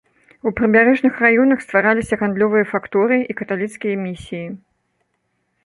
[0.51, 4.43] У прыбярэжных раёнах ствараліся гандлёвыя факторыі і каталіцкія місіі.